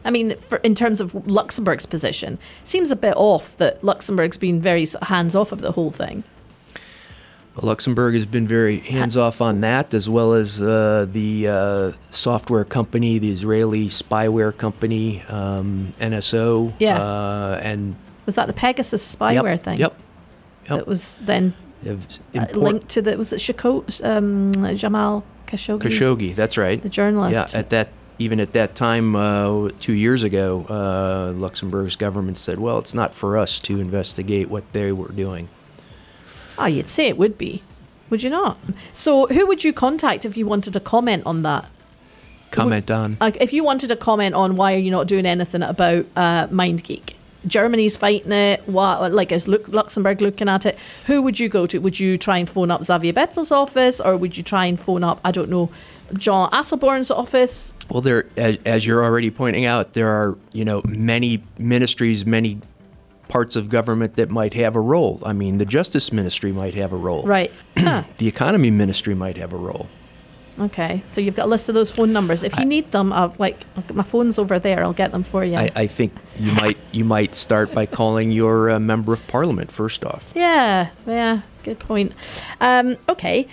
I 0.04 0.10
mean, 0.10 0.36
for, 0.48 0.56
in 0.58 0.74
terms 0.74 1.00
of 1.00 1.14
Luxembourg's 1.26 1.86
position, 1.86 2.38
seems 2.64 2.90
a 2.90 2.96
bit 2.96 3.14
off 3.16 3.56
that 3.58 3.84
Luxembourg's 3.84 4.36
been 4.36 4.60
very 4.60 4.86
hands 5.02 5.36
off 5.36 5.52
of 5.52 5.60
the 5.60 5.72
whole 5.72 5.90
thing. 5.90 6.24
Luxembourg 7.60 8.14
has 8.14 8.24
been 8.24 8.48
very 8.48 8.78
hands 8.78 9.16
off 9.16 9.42
on 9.42 9.60
that, 9.60 9.92
as 9.92 10.08
well 10.08 10.32
as 10.32 10.62
uh, 10.62 11.06
the 11.10 11.48
uh, 11.48 11.92
software 12.10 12.64
company, 12.64 13.18
the 13.18 13.30
Israeli 13.30 13.88
spyware 13.88 14.56
company, 14.56 15.22
um, 15.28 15.92
NSO. 16.00 16.72
Yeah. 16.78 16.98
Uh, 16.98 17.60
and 17.62 17.94
was 18.24 18.36
that 18.36 18.46
the 18.46 18.54
Pegasus 18.54 19.14
spyware 19.14 19.52
yep, 19.52 19.62
thing? 19.62 19.76
Yep. 19.76 19.94
Yep. 20.70 20.78
That 20.78 20.86
was 20.86 21.18
then 21.18 21.54
import- 21.84 22.56
linked 22.56 22.88
to 22.90 23.02
the 23.02 23.16
was 23.16 23.32
it 23.32 23.40
Shako, 23.40 23.84
um, 24.02 24.52
Jamal 24.76 25.24
Khashoggi? 25.46 25.80
Khashoggi, 25.80 26.34
that's 26.34 26.56
right. 26.56 26.80
The 26.80 26.88
journalist. 26.88 27.54
Yeah, 27.54 27.58
at 27.58 27.70
that 27.70 27.88
even 28.18 28.40
at 28.40 28.52
that 28.52 28.74
time, 28.74 29.16
uh, 29.16 29.70
two 29.80 29.92
years 29.92 30.22
ago, 30.22 30.64
uh, 30.68 31.32
Luxembourg's 31.36 31.96
government 31.96 32.38
said, 32.38 32.58
well, 32.58 32.78
it's 32.78 32.94
not 32.94 33.14
for 33.14 33.36
us 33.36 33.58
to 33.60 33.80
investigate 33.80 34.48
what 34.48 34.70
they 34.72 34.92
were 34.92 35.08
doing. 35.08 35.48
Oh, 36.58 36.66
you'd 36.66 36.88
say 36.88 37.08
it 37.08 37.18
would 37.18 37.36
be. 37.38 37.62
Would 38.10 38.22
you 38.22 38.30
not? 38.30 38.58
So, 38.92 39.26
who 39.28 39.46
would 39.46 39.64
you 39.64 39.72
contact 39.72 40.24
if 40.24 40.36
you 40.36 40.46
wanted 40.46 40.74
to 40.74 40.80
comment 40.80 41.22
on 41.24 41.42
that? 41.42 41.66
Comment 42.50 42.90
on. 42.90 43.16
Like, 43.20 43.38
if 43.40 43.52
you 43.52 43.64
wanted 43.64 43.88
to 43.88 43.96
comment 43.96 44.34
on 44.34 44.56
why 44.56 44.74
are 44.74 44.78
you 44.78 44.90
not 44.90 45.06
doing 45.06 45.24
anything 45.24 45.62
about 45.62 46.04
uh, 46.14 46.46
MindGeek? 46.48 47.14
Germany's 47.46 47.96
fighting 47.96 48.32
it. 48.32 48.66
What, 48.68 49.12
like, 49.12 49.32
is 49.32 49.48
Luxembourg 49.48 50.20
looking 50.20 50.48
at 50.48 50.66
it? 50.66 50.78
Who 51.06 51.22
would 51.22 51.38
you 51.38 51.48
go 51.48 51.66
to? 51.66 51.78
Would 51.78 51.98
you 51.98 52.16
try 52.16 52.38
and 52.38 52.48
phone 52.48 52.70
up 52.70 52.84
Xavier 52.84 53.12
Bettel's 53.12 53.50
office, 53.50 54.00
or 54.00 54.16
would 54.16 54.36
you 54.36 54.42
try 54.42 54.66
and 54.66 54.78
phone 54.80 55.04
up, 55.04 55.20
I 55.24 55.30
don't 55.30 55.50
know, 55.50 55.70
John 56.14 56.50
Asselborn's 56.50 57.10
office? 57.10 57.72
Well, 57.88 58.00
there, 58.00 58.26
as, 58.36 58.58
as 58.64 58.86
you're 58.86 59.04
already 59.04 59.30
pointing 59.30 59.64
out, 59.64 59.94
there 59.94 60.08
are 60.08 60.36
you 60.52 60.64
know 60.64 60.82
many 60.84 61.42
ministries, 61.58 62.26
many 62.26 62.60
parts 63.28 63.56
of 63.56 63.70
government 63.70 64.16
that 64.16 64.30
might 64.30 64.52
have 64.54 64.76
a 64.76 64.80
role. 64.80 65.20
I 65.24 65.32
mean, 65.32 65.56
the 65.58 65.64
Justice 65.64 66.12
Ministry 66.12 66.52
might 66.52 66.74
have 66.74 66.92
a 66.92 66.96
role. 66.96 67.24
Right. 67.24 67.52
The 68.18 68.28
Economy 68.28 68.70
Ministry 68.70 69.14
might 69.14 69.36
have 69.38 69.52
a 69.52 69.56
role. 69.56 69.88
Okay. 70.58 71.02
So 71.06 71.20
you've 71.20 71.34
got 71.34 71.46
a 71.46 71.48
list 71.48 71.68
of 71.68 71.74
those 71.74 71.90
phone 71.90 72.12
numbers. 72.12 72.42
If 72.42 72.58
you 72.58 72.64
need 72.64 72.92
them, 72.92 73.12
I'll, 73.12 73.34
like, 73.38 73.64
my 73.92 74.02
phone's 74.02 74.38
over 74.38 74.58
there. 74.58 74.82
I'll 74.82 74.92
get 74.92 75.10
them 75.12 75.22
for 75.22 75.44
you. 75.44 75.56
I, 75.56 75.70
I 75.74 75.86
think 75.86 76.12
you 76.38 76.52
might 76.52 76.76
you 76.92 77.04
might 77.04 77.34
start 77.34 77.72
by 77.72 77.86
calling 77.86 78.30
your 78.30 78.70
uh, 78.70 78.78
member 78.78 79.12
of 79.12 79.26
parliament 79.28 79.72
first 79.72 80.04
off. 80.04 80.32
Yeah, 80.36 80.90
yeah, 81.06 81.42
good 81.62 81.78
point. 81.78 82.12
Um, 82.60 82.96
okay, 83.08 83.48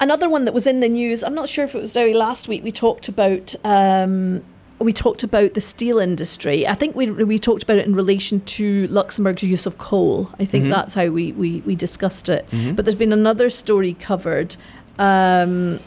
another 0.00 0.28
one 0.28 0.44
that 0.46 0.54
was 0.54 0.66
in 0.66 0.80
the 0.80 0.88
news. 0.88 1.22
I'm 1.22 1.34
not 1.34 1.48
sure 1.48 1.64
if 1.64 1.74
it 1.74 1.80
was 1.80 1.92
very 1.92 2.14
last 2.14 2.48
week. 2.48 2.64
We 2.64 2.72
talked 2.72 3.08
about. 3.08 3.54
Um, 3.64 4.42
we 4.80 4.92
talked 4.92 5.22
about 5.22 5.54
the 5.54 5.60
steel 5.60 6.00
industry. 6.00 6.66
I 6.66 6.74
think 6.74 6.96
we 6.96 7.08
we 7.12 7.38
talked 7.38 7.62
about 7.62 7.78
it 7.78 7.86
in 7.86 7.94
relation 7.94 8.40
to 8.40 8.88
Luxembourg's 8.88 9.44
use 9.44 9.64
of 9.64 9.78
coal. 9.78 10.28
I 10.40 10.44
think 10.44 10.68
that's 10.70 10.94
how 10.94 11.06
we, 11.06 11.30
we, 11.30 11.60
we 11.60 11.76
discussed 11.76 12.28
it. 12.28 12.48
But 12.74 12.84
there's 12.84 12.96
been 12.96 13.12
another 13.12 13.48
story 13.48 13.94
covered 13.94 14.56
um, 14.98 15.78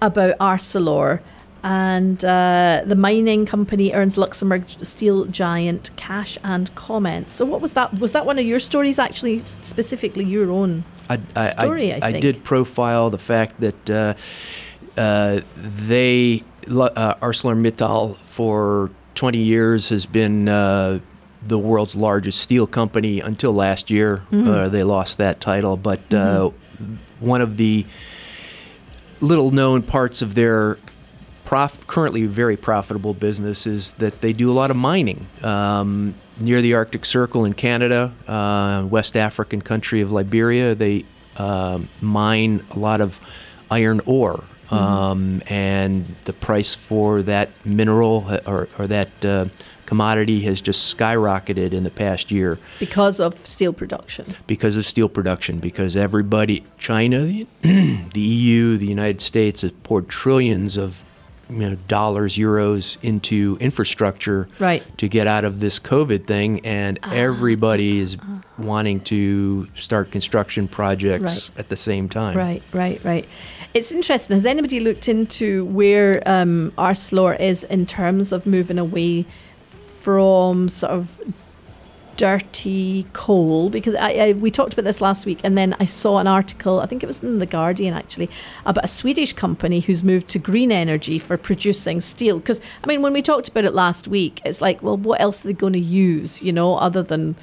about 0.00 0.38
Arcelor 0.38 1.20
and 1.62 2.24
uh, 2.24 2.82
the 2.86 2.96
mining 2.96 3.44
company 3.44 3.92
earns 3.92 4.16
Luxembourg 4.16 4.68
steel 4.68 5.26
giant 5.26 5.90
cash 5.96 6.38
and 6.42 6.74
comments. 6.74 7.34
So 7.34 7.44
what 7.44 7.60
was 7.60 7.72
that? 7.72 7.98
Was 7.98 8.12
that 8.12 8.24
one 8.24 8.38
of 8.38 8.46
your 8.46 8.60
stories? 8.60 8.98
Actually, 8.98 9.40
specifically 9.40 10.24
your 10.24 10.50
own. 10.50 10.84
I, 11.08 11.18
I, 11.34 11.50
Story, 11.50 11.92
I 11.92 11.96
I, 11.96 12.12
think. 12.12 12.22
did 12.22 12.44
profile 12.44 13.10
the 13.10 13.18
fact 13.18 13.60
that 13.60 13.90
uh, 13.90 14.14
uh, 14.96 15.40
they, 15.56 16.44
uh, 16.68 17.14
ArcelorMittal, 17.16 18.16
for 18.18 18.92
20 19.16 19.38
years 19.38 19.88
has 19.88 20.06
been 20.06 20.48
uh, 20.48 21.00
the 21.46 21.58
world's 21.58 21.96
largest 21.96 22.40
steel 22.40 22.66
company 22.66 23.20
until 23.20 23.52
last 23.52 23.90
year. 23.90 24.22
Mm-hmm. 24.30 24.48
Uh, 24.48 24.68
they 24.68 24.84
lost 24.84 25.18
that 25.18 25.40
title, 25.40 25.76
but 25.76 26.00
uh, 26.14 26.50
one 27.18 27.40
of 27.40 27.56
the 27.56 27.86
little 29.20 29.50
known 29.50 29.82
parts 29.82 30.22
of 30.22 30.34
their 30.34 30.78
prof- 31.44 31.86
currently 31.86 32.26
very 32.26 32.56
profitable 32.56 33.14
business 33.14 33.66
is 33.66 33.92
that 33.94 34.20
they 34.20 34.32
do 34.32 34.50
a 34.50 34.54
lot 34.54 34.70
of 34.70 34.76
mining 34.76 35.26
um, 35.42 36.14
near 36.40 36.62
the 36.62 36.74
Arctic 36.74 37.04
Circle 37.04 37.44
in 37.44 37.54
Canada, 37.54 38.12
uh, 38.26 38.86
West 38.88 39.16
African 39.16 39.60
country 39.60 40.00
of 40.00 40.12
Liberia. 40.12 40.74
They 40.74 41.04
um 41.36 41.88
mine 42.00 42.64
a 42.70 42.78
lot 42.78 43.00
of 43.00 43.20
iron 43.70 44.00
ore. 44.04 44.44
Um, 44.70 45.42
and 45.48 46.14
the 46.24 46.32
price 46.32 46.74
for 46.74 47.22
that 47.22 47.50
mineral 47.66 48.24
uh, 48.28 48.38
or, 48.46 48.68
or 48.78 48.86
that 48.86 49.24
uh, 49.24 49.46
commodity 49.86 50.42
has 50.42 50.60
just 50.60 50.96
skyrocketed 50.96 51.72
in 51.72 51.82
the 51.82 51.90
past 51.90 52.30
year 52.30 52.56
Because 52.78 53.18
of 53.18 53.44
steel 53.44 53.72
production. 53.72 54.36
because 54.46 54.76
of 54.76 54.84
steel 54.86 55.08
production, 55.08 55.58
because 55.58 55.96
everybody, 55.96 56.64
China, 56.78 57.24
the, 57.24 57.46
the 57.62 58.20
EU, 58.20 58.76
the 58.76 58.86
United 58.86 59.20
States, 59.20 59.62
have 59.62 59.82
poured 59.82 60.08
trillions 60.08 60.76
of 60.76 61.02
you 61.48 61.56
know, 61.68 61.74
dollars, 61.88 62.36
euros 62.36 62.96
into 63.02 63.56
infrastructure 63.60 64.46
Right. 64.60 64.84
to 64.98 65.08
get 65.08 65.26
out 65.26 65.44
of 65.44 65.58
this 65.58 65.80
COVID 65.80 66.24
thing, 66.24 66.64
and 66.64 67.00
everybody 67.02 67.98
is 67.98 68.16
wanting 68.56 69.00
to 69.00 69.66
start 69.74 70.12
construction 70.12 70.68
projects 70.68 71.50
Right. 71.50 71.58
at 71.58 71.68
the 71.68 71.76
same 71.76 72.08
time. 72.08 72.36
Right, 72.36 72.62
right, 72.72 73.00
right. 73.04 73.26
It's 73.72 73.92
interesting. 73.92 74.34
Has 74.34 74.46
anybody 74.46 74.80
looked 74.80 75.08
into 75.08 75.64
where 75.66 76.22
um, 76.26 76.72
Arcelor 76.76 77.38
is 77.38 77.62
in 77.64 77.86
terms 77.86 78.32
of 78.32 78.44
moving 78.44 78.78
away 78.78 79.26
from 79.62 80.68
sort 80.68 80.92
of 80.92 81.20
dirty 82.16 83.06
coal? 83.12 83.70
Because 83.70 83.94
I, 83.94 84.10
I, 84.10 84.32
we 84.32 84.50
talked 84.50 84.72
about 84.72 84.84
this 84.84 85.00
last 85.00 85.24
week, 85.24 85.38
and 85.44 85.56
then 85.56 85.76
I 85.78 85.84
saw 85.84 86.18
an 86.18 86.26
article. 86.26 86.80
I 86.80 86.86
think 86.86 87.04
it 87.04 87.06
was 87.06 87.22
in 87.22 87.38
the 87.38 87.46
Guardian 87.46 87.94
actually 87.94 88.28
about 88.66 88.84
a 88.84 88.88
Swedish 88.88 89.34
company 89.34 89.78
who's 89.78 90.02
moved 90.02 90.26
to 90.30 90.40
green 90.40 90.72
energy 90.72 91.20
for 91.20 91.36
producing 91.36 92.00
steel. 92.00 92.40
Because 92.40 92.60
I 92.82 92.88
mean, 92.88 93.02
when 93.02 93.12
we 93.12 93.22
talked 93.22 93.48
about 93.48 93.64
it 93.64 93.72
last 93.72 94.08
week, 94.08 94.40
it's 94.44 94.60
like, 94.60 94.82
well, 94.82 94.96
what 94.96 95.20
else 95.20 95.44
are 95.44 95.48
they 95.48 95.54
going 95.54 95.74
to 95.74 95.78
use? 95.78 96.42
You 96.42 96.52
know, 96.52 96.74
other 96.74 97.04
than 97.04 97.36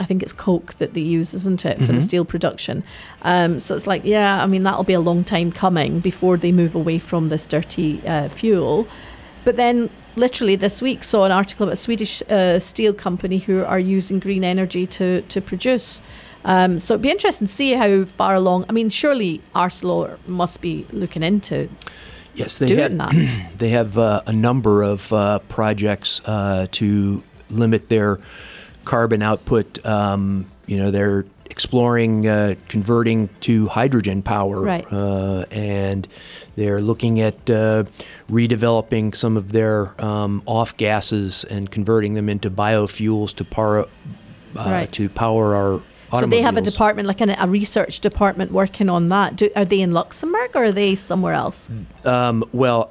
I 0.00 0.04
think 0.04 0.22
it's 0.22 0.32
coke 0.32 0.74
that 0.78 0.94
they 0.94 1.02
use, 1.02 1.34
isn't 1.34 1.64
it, 1.64 1.78
for 1.78 1.92
the 1.92 2.00
steel 2.00 2.24
production? 2.24 2.82
Um, 3.22 3.58
so 3.58 3.74
it's 3.74 3.86
like, 3.86 4.02
yeah, 4.04 4.42
I 4.42 4.46
mean, 4.46 4.62
that'll 4.62 4.82
be 4.84 4.94
a 4.94 5.00
long 5.00 5.24
time 5.24 5.52
coming 5.52 6.00
before 6.00 6.38
they 6.38 6.52
move 6.52 6.74
away 6.74 6.98
from 6.98 7.28
this 7.28 7.44
dirty 7.44 8.00
uh, 8.06 8.30
fuel. 8.30 8.88
But 9.44 9.56
then, 9.56 9.90
literally 10.16 10.56
this 10.56 10.80
week, 10.80 11.04
saw 11.04 11.24
an 11.24 11.32
article 11.32 11.64
about 11.64 11.74
a 11.74 11.76
Swedish 11.76 12.22
uh, 12.30 12.58
steel 12.60 12.94
company 12.94 13.38
who 13.38 13.62
are 13.62 13.78
using 13.78 14.18
green 14.18 14.42
energy 14.42 14.86
to 14.86 15.20
to 15.22 15.40
produce. 15.40 16.00
Um, 16.44 16.78
so 16.78 16.94
it'd 16.94 17.02
be 17.02 17.10
interesting 17.10 17.46
to 17.46 17.52
see 17.52 17.74
how 17.74 18.04
far 18.04 18.34
along. 18.34 18.64
I 18.68 18.72
mean, 18.72 18.88
surely 18.88 19.42
Arcelor 19.54 20.16
must 20.26 20.62
be 20.62 20.86
looking 20.90 21.22
into 21.22 21.68
Yes, 22.34 22.58
they 22.58 22.66
doing 22.66 22.98
have, 22.98 23.12
that. 23.12 23.48
they 23.58 23.70
have 23.70 23.98
uh, 23.98 24.22
a 24.26 24.32
number 24.32 24.82
of 24.82 25.12
uh, 25.12 25.40
projects 25.48 26.20
uh, 26.24 26.66
to 26.72 27.22
limit 27.50 27.88
their 27.88 28.20
carbon 28.84 29.22
output. 29.22 29.84
Um, 29.86 30.46
you 30.66 30.78
know, 30.78 30.90
they're 30.90 31.24
exploring 31.46 32.26
uh, 32.28 32.54
converting 32.68 33.28
to 33.40 33.66
hydrogen 33.68 34.22
power, 34.22 34.60
Right. 34.60 34.86
uh, 34.92 35.44
and 35.50 36.06
they're 36.56 36.80
looking 36.80 37.20
at 37.20 37.50
uh, 37.50 37.84
redeveloping 38.30 39.14
some 39.14 39.36
of 39.36 39.52
their 39.52 40.00
um, 40.02 40.42
off 40.46 40.76
gases 40.76 41.44
and 41.44 41.70
converting 41.70 42.14
them 42.14 42.28
into 42.28 42.50
biofuels 42.50 43.34
to 43.36 43.44
power 43.44 43.80
uh, 43.80 43.86
Right. 44.56 44.92
to 44.92 45.08
power 45.08 45.54
our. 45.54 45.82
So 46.20 46.26
they 46.26 46.42
have 46.42 46.56
a 46.56 46.60
department, 46.60 47.06
like 47.06 47.20
an, 47.20 47.30
a 47.30 47.46
research 47.46 48.00
department, 48.00 48.50
working 48.50 48.88
on 48.88 49.10
that. 49.10 49.36
Do, 49.36 49.48
are 49.54 49.64
they 49.64 49.80
in 49.80 49.92
Luxembourg 49.92 50.50
or 50.56 50.64
are 50.64 50.72
they 50.72 50.96
somewhere 50.96 51.34
else? 51.34 51.68
Um, 52.04 52.42
well, 52.52 52.90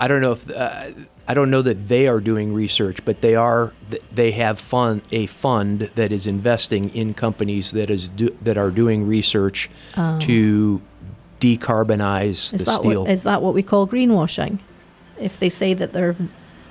I 0.00 0.08
don't 0.08 0.22
know 0.22 0.32
if 0.32 0.50
uh, 0.50 0.90
I 1.26 1.34
don't 1.34 1.50
know 1.50 1.62
that 1.62 1.88
they 1.88 2.06
are 2.06 2.20
doing 2.20 2.52
research, 2.52 3.04
but 3.04 3.20
they 3.20 3.34
are. 3.34 3.72
They 4.12 4.32
have 4.32 4.58
fund 4.58 5.02
a 5.10 5.26
fund 5.26 5.90
that 5.94 6.12
is 6.12 6.26
investing 6.26 6.90
in 6.90 7.14
companies 7.14 7.72
that 7.72 7.88
is 7.90 8.08
do, 8.10 8.36
that 8.42 8.58
are 8.58 8.70
doing 8.70 9.06
research 9.06 9.70
oh. 9.96 10.18
to 10.20 10.82
decarbonize. 11.40 12.50
The 12.50 12.70
steel. 12.70 13.02
what 13.02 13.10
is 13.10 13.22
that 13.22 13.42
what 13.42 13.54
we 13.54 13.62
call 13.62 13.86
greenwashing? 13.86 14.58
If 15.18 15.38
they 15.38 15.48
say 15.48 15.72
that 15.74 15.92
they're 15.92 16.16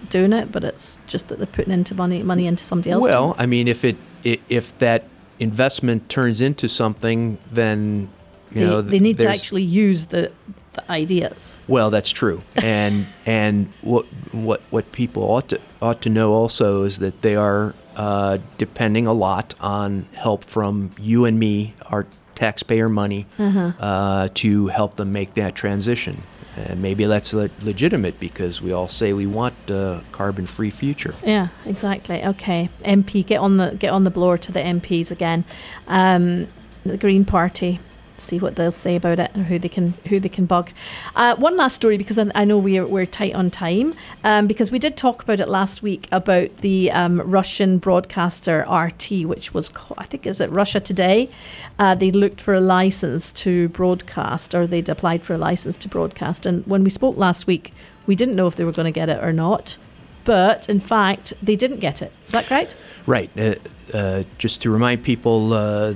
doing 0.09 0.33
it, 0.33 0.51
but 0.51 0.63
it's 0.63 0.99
just 1.07 1.29
that 1.29 1.37
they're 1.37 1.47
putting 1.47 1.73
into 1.73 1.95
money 1.95 2.21
money 2.21 2.45
into 2.45 2.63
somebody 2.63 2.91
else. 2.91 3.01
well, 3.01 3.35
I 3.37 3.45
mean, 3.45 3.67
if 3.67 3.83
it 3.83 3.97
if 4.23 4.77
that 4.77 5.05
investment 5.39 6.09
turns 6.09 6.41
into 6.41 6.69
something, 6.69 7.37
then 7.51 8.09
you 8.51 8.61
they, 8.61 8.67
know 8.67 8.81
they 8.81 8.99
need 8.99 9.17
to 9.19 9.27
actually 9.27 9.63
use 9.63 10.07
the, 10.07 10.31
the 10.73 10.91
ideas. 10.91 11.59
Well, 11.67 11.89
that's 11.89 12.09
true, 12.09 12.41
and 12.55 13.07
and 13.25 13.71
what 13.81 14.05
what 14.31 14.61
what 14.69 14.91
people 14.91 15.23
ought 15.23 15.49
to 15.49 15.59
ought 15.81 16.01
to 16.03 16.09
know 16.09 16.33
also 16.33 16.83
is 16.83 16.99
that 16.99 17.21
they 17.21 17.35
are 17.35 17.73
uh, 17.95 18.37
depending 18.57 19.07
a 19.07 19.13
lot 19.13 19.53
on 19.59 20.07
help 20.13 20.43
from 20.43 20.91
you 20.99 21.25
and 21.25 21.39
me, 21.39 21.73
our 21.87 22.07
taxpayer 22.35 22.89
money, 22.89 23.25
uh, 23.39 24.29
to 24.33 24.67
help 24.67 24.95
them 24.95 25.11
make 25.11 25.35
that 25.35 25.55
transition. 25.55 26.23
And 26.55 26.81
maybe 26.81 27.05
that's 27.05 27.33
le- 27.33 27.49
legitimate 27.63 28.19
because 28.19 28.61
we 28.61 28.71
all 28.71 28.87
say 28.87 29.11
we 29.11 29.25
want 29.25 29.55
a 29.69 30.03
carbon-free 30.11 30.69
future. 30.69 31.15
Yeah, 31.23 31.47
exactly. 31.65 32.23
Okay, 32.23 32.69
MP, 32.85 33.25
get 33.25 33.37
on 33.37 33.57
the 33.57 33.75
get 33.79 33.91
on 33.91 34.03
the 34.03 34.11
blower 34.11 34.37
to 34.37 34.51
the 34.51 34.59
MPs 34.59 35.09
again. 35.09 35.45
Um, 35.87 36.47
the 36.85 36.97
Green 36.97 37.25
Party. 37.25 37.79
See 38.23 38.39
what 38.39 38.55
they'll 38.55 38.71
say 38.71 38.95
about 38.95 39.19
it, 39.19 39.31
or 39.35 39.43
who 39.43 39.59
they 39.59 39.69
can 39.69 39.93
who 40.07 40.19
they 40.19 40.29
can 40.29 40.45
bug. 40.45 40.71
Uh, 41.15 41.35
one 41.35 41.57
last 41.57 41.75
story 41.75 41.97
because 41.97 42.17
I, 42.17 42.31
I 42.35 42.45
know 42.45 42.57
we're 42.57 42.87
we're 42.87 43.05
tight 43.05 43.35
on 43.35 43.51
time. 43.51 43.93
Um, 44.23 44.47
because 44.47 44.71
we 44.71 44.79
did 44.79 44.97
talk 44.97 45.23
about 45.23 45.39
it 45.39 45.47
last 45.47 45.81
week 45.81 46.07
about 46.11 46.57
the 46.57 46.91
um, 46.91 47.21
Russian 47.21 47.77
broadcaster 47.77 48.65
RT, 48.69 49.23
which 49.25 49.53
was 49.53 49.69
ca- 49.69 49.95
I 49.97 50.05
think 50.05 50.25
is 50.25 50.39
it 50.39 50.49
Russia 50.49 50.79
Today. 50.79 51.29
Uh, 51.77 51.95
they 51.95 52.11
looked 52.11 52.41
for 52.41 52.53
a 52.53 52.61
license 52.61 53.31
to 53.33 53.69
broadcast, 53.69 54.55
or 54.55 54.65
they'd 54.65 54.89
applied 54.89 55.23
for 55.23 55.33
a 55.33 55.37
license 55.37 55.77
to 55.79 55.87
broadcast. 55.87 56.45
And 56.45 56.65
when 56.65 56.83
we 56.83 56.89
spoke 56.89 57.17
last 57.17 57.47
week, 57.47 57.73
we 58.07 58.15
didn't 58.15 58.35
know 58.35 58.47
if 58.47 58.55
they 58.55 58.63
were 58.63 58.71
going 58.71 58.85
to 58.85 58.91
get 58.91 59.09
it 59.09 59.23
or 59.23 59.33
not 59.33 59.77
but 60.23 60.69
in 60.69 60.79
fact 60.79 61.33
they 61.41 61.55
didn't 61.55 61.79
get 61.79 62.01
it. 62.01 62.11
Is 62.27 62.31
that 62.31 62.45
correct? 62.45 62.75
Right. 63.05 63.29
Uh, 63.37 63.55
uh, 63.93 64.23
just 64.37 64.61
to 64.61 64.71
remind 64.71 65.03
people, 65.03 65.53
uh, 65.53 65.93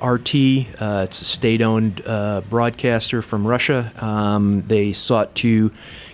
RT. 0.00 0.34
Uh, 0.80 1.04
it's 1.04 1.20
a 1.22 1.24
state-owned 1.24 2.02
uh, 2.06 2.42
broadcaster 2.48 3.22
from 3.22 3.46
Russia. 3.46 3.92
Um, 4.04 4.62
they 4.66 4.92
sought 4.92 5.34
to 5.36 5.70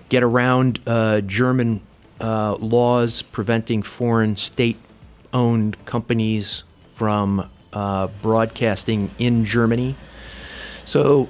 get 0.09 0.23
around 0.23 0.79
uh, 0.85 1.21
German 1.21 1.81
uh, 2.19 2.55
laws 2.55 3.21
preventing 3.21 3.81
foreign 3.81 4.35
state-owned 4.37 5.85
companies 5.85 6.63
from 6.93 7.49
uh, 7.73 8.07
broadcasting 8.21 9.11
in 9.17 9.45
Germany. 9.45 9.95
So 10.85 11.29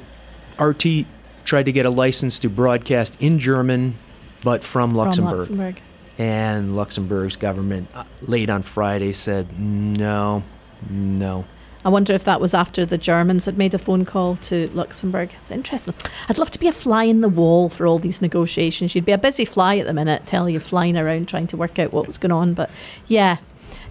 RT 0.60 1.06
tried 1.46 1.64
to 1.64 1.72
get 1.72 1.86
a 1.86 1.90
license 1.90 2.40
to 2.40 2.50
broadcast 2.50 3.16
in 3.20 3.40
German, 3.40 3.96
but 4.44 4.64
from 4.64 4.96
Luxembourg. 4.96 5.48
From 5.48 5.58
Luxembourg. 5.58 5.82
And 6.18 6.76
Luxembourg's 6.76 7.38
government, 7.38 7.90
uh, 7.96 8.04
late 8.22 8.50
on 8.50 8.62
Friday, 8.62 9.14
said 9.14 9.60
no, 9.60 10.44
no. 10.90 11.46
I 11.86 11.90
wonder 11.90 12.14
if 12.14 12.24
that 12.24 12.40
was 12.40 12.54
after 12.54 12.86
the 12.86 12.98
Germans 12.98 13.46
had 13.46 13.58
made 13.58 13.74
a 13.74 13.78
phone 13.78 14.06
call 14.06 14.38
to 14.38 14.68
Luxembourg. 14.72 15.32
It's 15.42 15.52
interesting. 15.52 15.94
I'd 16.30 16.38
love 16.38 16.52
to 16.52 16.60
be 16.60 16.68
a 16.68 16.74
fly 16.74 17.04
in 17.04 17.22
the 17.22 17.30
wall 17.30 17.70
for 17.70 17.86
all 17.86 18.00
these 18.00 18.22
negotiations. 18.22 18.96
You'd 18.96 19.06
be 19.06 19.12
a 19.12 19.18
busy 19.18 19.46
fly 19.46 19.78
at 19.78 19.86
the 19.86 19.94
minute, 19.94 20.26
tell 20.26 20.50
you 20.50 20.60
flying 20.60 20.98
around 20.98 21.28
trying 21.28 21.48
to 21.48 21.58
work 21.58 21.80
out 21.80 21.92
what 21.92 22.08
was 22.08 22.18
going 22.18 22.32
on. 22.32 22.54
But 22.54 22.70
yeah, 23.08 23.38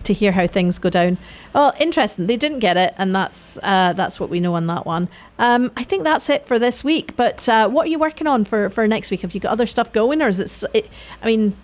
to 0.05 0.13
hear 0.13 0.33
how 0.33 0.47
things 0.47 0.79
go 0.79 0.91
down. 0.91 1.19
Well, 1.55 1.75
interesting. 1.79 2.27
They 2.27 2.37
didn't 2.37 2.61
get 2.61 2.77
it, 2.77 2.95
and 2.97 3.15
that's 3.15 3.59
uh, 3.63 3.93
that's 3.93 4.19
what 4.19 4.31
we 4.31 4.41
know 4.41 4.55
on 4.55 4.67
that 4.69 4.87
one. 4.87 5.09
Um, 5.39 5.71
I 5.77 5.85
think 5.85 6.05
that's 6.05 6.29
it 6.31 6.47
for 6.47 6.59
this 6.59 6.83
week. 6.83 7.17
But 7.17 7.49
uh, 7.49 7.69
what 7.69 7.87
are 7.87 7.91
you 7.91 7.99
working 7.99 8.27
on 8.27 8.45
for, 8.45 8.69
for 8.71 8.87
next 8.89 9.11
week? 9.11 9.21
Have 9.23 9.35
you 9.35 9.41
got 9.41 9.53
other 9.53 9.67
stuff 9.67 9.93
going, 9.93 10.23
or 10.23 10.29
is 10.29 10.41
it? 10.41 10.65
it 10.75 10.91
I 11.23 11.27
mean, 11.27 11.57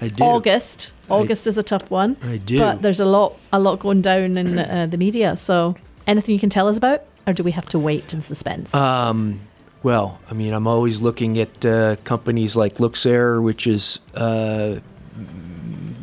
I 0.00 0.08
do. 0.08 0.22
August. 0.24 0.92
I- 1.10 1.14
August 1.14 1.46
is 1.46 1.58
a 1.58 1.62
tough 1.62 1.90
one. 1.90 2.16
I 2.22 2.36
do. 2.36 2.58
But 2.58 2.82
there's 2.82 3.00
a 3.00 3.04
lot 3.04 3.36
a 3.52 3.58
lot 3.58 3.78
going 3.80 4.02
down 4.02 4.36
in 4.36 4.58
uh, 4.58 4.86
the 4.90 4.96
media. 4.98 5.36
So 5.36 5.74
anything 6.06 6.34
you 6.34 6.40
can 6.40 6.50
tell 6.50 6.68
us 6.68 6.76
about, 6.76 7.02
or 7.26 7.32
do 7.32 7.42
we 7.42 7.50
have 7.52 7.66
to 7.70 7.78
wait 7.78 8.12
in 8.14 8.22
suspense? 8.22 8.74
Um, 8.74 9.40
well, 9.82 10.18
I 10.30 10.34
mean, 10.34 10.52
I'm 10.52 10.66
always 10.66 11.00
looking 11.00 11.38
at 11.38 11.64
uh, 11.64 11.96
companies 12.04 12.56
like 12.56 12.74
Luxair, 12.74 13.42
which 13.42 13.66
is 13.66 14.00
uh, 14.14 14.76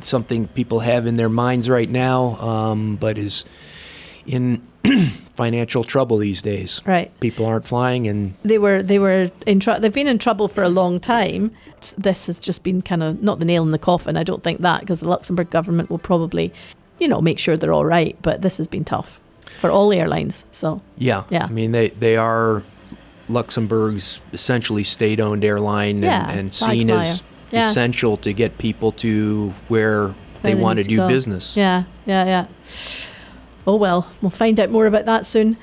something 0.01 0.47
people 0.49 0.79
have 0.79 1.07
in 1.07 1.17
their 1.17 1.29
minds 1.29 1.69
right 1.69 1.89
now, 1.89 2.37
um, 2.39 2.95
but 2.95 3.17
is 3.17 3.45
in 4.25 4.61
financial 5.35 5.83
trouble 5.83 6.17
these 6.17 6.41
days. 6.41 6.81
right. 6.85 7.11
People 7.19 7.45
aren't 7.45 7.65
flying, 7.65 8.07
and 8.07 8.33
They 8.43 8.57
were 8.57 8.81
they 8.81 8.99
were 8.99 9.29
in 9.45 9.59
trouble. 9.59 9.81
they've 9.81 9.93
been 9.93 10.07
in 10.07 10.17
trouble 10.17 10.47
for 10.47 10.63
a 10.63 10.69
long 10.69 10.99
time. 10.99 11.51
This 11.97 12.25
has 12.27 12.39
just 12.39 12.63
been 12.63 12.81
kind 12.81 13.03
of 13.03 13.21
not 13.21 13.39
the 13.39 13.45
nail 13.45 13.63
in 13.63 13.71
the 13.71 13.77
coffin. 13.79 14.17
I 14.17 14.23
don't 14.23 14.43
think 14.43 14.61
that 14.61 14.79
because 14.81 14.99
the 15.01 15.09
Luxembourg 15.09 15.49
government 15.49 15.89
will 15.89 15.99
probably, 15.99 16.51
you 16.99 17.07
know, 17.07 17.21
make 17.21 17.37
sure 17.39 17.57
they're 17.57 17.73
all 17.73 17.85
right. 17.85 18.15
But 18.21 18.41
this 18.41 18.57
has 18.57 18.67
been 18.67 18.85
tough 18.85 19.19
for 19.59 19.69
all 19.69 19.91
airlines. 19.93 20.45
So 20.51 20.81
yeah, 20.97 21.23
Yeah. 21.29 21.45
I 21.45 21.51
mean, 21.51 21.71
they 21.71 21.89
they 21.89 22.15
are 22.17 22.63
Luxembourg's 23.27 24.21
essentially 24.33 24.83
state-owned 24.83 25.43
airline, 25.43 26.01
Yeah, 26.03 26.29
and, 26.29 26.39
and 26.39 26.53
seen 26.53 26.87
flyer. 26.87 26.99
as 26.99 27.23
Yeah. 27.51 27.69
essential 27.69 28.17
to 28.17 28.33
get 28.33 28.57
people 28.57 28.91
to 28.93 29.53
where 29.67 30.13
they, 30.43 30.53
they 30.53 30.61
want 30.61 30.77
to 30.77 30.83
to 30.83 30.89
do 30.89 30.97
go. 30.97 31.07
business. 31.07 31.57
yeah, 31.57 31.83
yeah, 32.05 32.25
yeah. 32.25 32.45
Oh 33.67 33.75
well, 33.75 34.07
we'll 34.21 34.29
find 34.29 34.59
out 34.59 34.69
more 34.69 34.85
about 34.85 35.05
that 35.05 35.25
soon. 35.25 35.57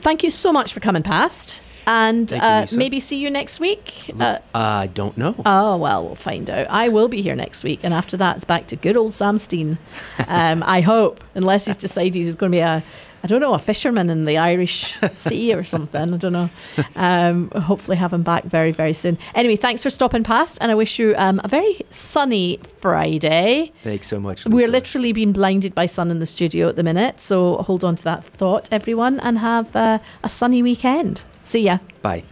Thank 0.00 0.22
you 0.24 0.30
so 0.30 0.52
much 0.52 0.72
for 0.72 0.80
coming 0.80 1.02
past, 1.04 1.62
and 1.86 2.28
you, 2.30 2.36
uh, 2.38 2.66
maybe 2.74 2.98
see 2.98 3.18
you 3.18 3.30
next 3.30 3.60
week. 3.60 4.10
Uh, 4.18 4.38
Uh, 4.52 4.58
I 4.58 4.86
don't 4.88 5.16
know. 5.16 5.34
Oh, 5.46 5.76
well, 5.76 6.04
we'll 6.04 6.14
find 6.16 6.50
out. 6.50 6.66
I 6.68 6.88
will 6.88 7.06
be 7.08 7.22
here 7.22 7.36
next 7.36 7.62
week, 7.62 7.80
and 7.84 7.94
after 7.94 8.16
that, 8.16 8.36
it's 8.36 8.44
back 8.44 8.66
to 8.68 8.76
good 8.76 8.96
old 8.96 9.12
Sam 9.14 9.38
Steen. 9.38 9.78
Um, 10.28 10.62
I 10.66 10.80
hope, 10.80 11.22
unless 11.34 11.66
he's 11.66 11.76
decided 11.76 12.14
he's 12.14 12.34
going 12.34 12.50
to 12.52 12.56
be 12.56 12.60
a, 12.60 12.82
I 13.22 13.26
don't 13.26 13.40
know, 13.40 13.54
a 13.54 13.58
fisherman 13.58 14.10
in 14.10 14.24
the 14.24 14.38
Irish 14.38 14.96
Sea 15.16 15.54
or 15.54 15.62
something. 15.62 16.14
I 16.14 16.16
don't 16.16 16.32
know. 16.32 16.50
Um, 16.96 17.50
hopefully, 17.50 17.96
have 17.96 18.12
him 18.12 18.22
back 18.22 18.44
very, 18.44 18.72
very 18.72 18.92
soon. 18.92 19.16
Anyway, 19.34 19.56
thanks 19.56 19.82
for 19.82 19.90
stopping 19.90 20.24
past, 20.24 20.58
and 20.60 20.70
I 20.70 20.74
wish 20.74 20.98
you 20.98 21.14
um, 21.16 21.40
a 21.44 21.48
very 21.48 21.80
sunny 21.90 22.58
Friday. 22.80 23.72
Thanks 23.82 24.08
so 24.08 24.18
much. 24.18 24.44
We're 24.46 24.68
literally 24.68 25.12
being 25.12 25.32
blinded 25.32 25.74
by 25.74 25.86
sun 25.86 26.10
in 26.10 26.18
the 26.18 26.26
studio 26.26 26.68
at 26.68 26.76
the 26.76 26.82
minute, 26.82 27.20
so 27.20 27.56
hold 27.58 27.84
on 27.84 27.96
to 27.96 28.04
that 28.04 28.24
thought, 28.24 28.68
everyone, 28.72 29.20
and 29.20 29.38
have 29.38 29.74
uh, 29.76 29.98
a 30.22 30.28
sunny 30.28 30.62
weekend. 30.62 31.22
See 31.42 31.62
ya. 31.62 31.78
Bye. 32.02 32.24